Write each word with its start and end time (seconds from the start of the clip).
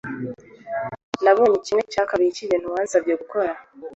Nabonye 1.23 1.57
kimwe 1.65 1.83
cya 1.93 2.03
kabiri 2.09 2.35
cyibintu 2.37 2.67
wansabye 2.73 3.13
kubona 3.23 3.57